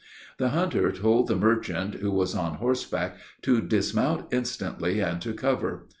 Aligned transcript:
The 0.39 0.49
hunter 0.49 0.91
told 0.91 1.27
the 1.27 1.35
merchant, 1.35 1.93
who 1.99 2.09
was 2.09 2.33
on 2.33 2.55
horseback, 2.55 3.19
to 3.43 3.61
dismount 3.61 4.25
instantly, 4.33 4.99
"and 4.99 5.21
to 5.21 5.31
cover." 5.35 5.89